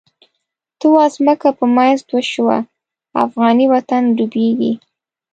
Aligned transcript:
ته 0.79 0.85
واځمکه 0.95 1.49
په 1.57 1.65
منځ 1.75 1.97
دوه 2.09 2.21
شوه، 2.31 2.57
افغانی 3.25 3.65
وطن 3.73 4.03
ډوبیږی 4.17 4.73